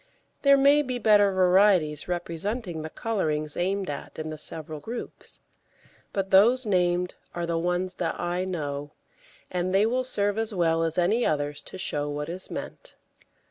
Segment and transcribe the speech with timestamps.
[0.41, 5.41] There may be better varieties representing the colourings aimed at in the several groups,
[6.11, 8.93] but those named are ones that I know,
[9.51, 12.95] and they will serve as well as any others to show what is meant.